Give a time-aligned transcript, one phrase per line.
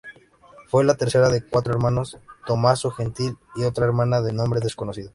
[0.65, 5.09] Fue la tercera de cuatro hermanosː Tomaso, Gentil y otra hermana de nombre desconocido.